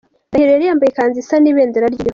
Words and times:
Ndahiro 0.29 0.49
yari 0.53 0.65
yambaye 0.69 0.89
ikanzu 0.91 1.17
isa 1.23 1.35
n’ibendera 1.39 1.85
ry’igihugu. 1.87 2.09